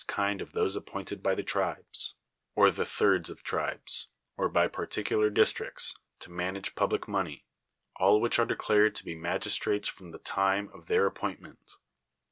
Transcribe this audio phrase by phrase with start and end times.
[0.07, 2.15] iiid of Hiosc ai)i)()in1('d b\' the tribes,
[2.55, 7.43] or the thirds of tribes, or by ]>ai'ti('ular districts, to manage public nioncy,
[7.97, 11.73] all wliicli are declared to be magisli ales f'l'oni llie lime of their a]) pointment.